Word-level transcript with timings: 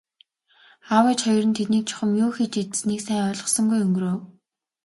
Аав 0.95 1.05
ээж 1.11 1.19
хоёр 1.25 1.45
нь 1.47 1.57
тэднийг 1.57 1.85
чухам 1.89 2.11
юу 2.23 2.31
хийж 2.35 2.53
идсэнийг 2.63 3.01
сайн 3.03 3.25
ойлгосонгүй 3.29 3.79
өнгөрөв. 3.85 4.19